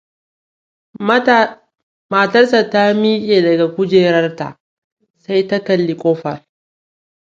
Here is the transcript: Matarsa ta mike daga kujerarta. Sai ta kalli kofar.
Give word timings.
Matarsa 2.13 2.59
ta 2.71 2.83
mike 3.01 3.37
daga 3.47 3.65
kujerarta. 3.75 4.47
Sai 5.23 5.47
ta 5.49 5.57
kalli 5.67 5.93
kofar. 6.03 6.39